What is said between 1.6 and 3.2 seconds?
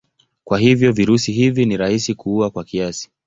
ni rahisi kuua kwa kiasi.